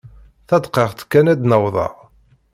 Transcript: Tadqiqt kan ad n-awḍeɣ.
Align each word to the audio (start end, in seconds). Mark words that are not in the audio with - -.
Tadqiqt 0.47 0.99
kan 1.11 1.31
ad 1.33 1.41
n-awḍeɣ. 1.43 1.93